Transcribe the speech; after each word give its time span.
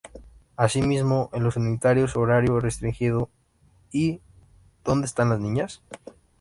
Así 0.55 0.81
mismo, 0.81 1.29
en 1.31 1.43
los 1.43 1.57
Unitarios 1.57 2.15
"Horario 2.15 2.59
Restringido" 2.59 3.29
y 3.91 4.19
"¿Dónde 4.83 5.05
están 5.05 5.29
las 5.29 5.39
niñas? 5.39 5.83